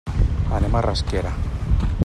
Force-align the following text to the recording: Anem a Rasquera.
Anem 0.59 0.77
a 0.77 0.81
Rasquera. 0.87 1.35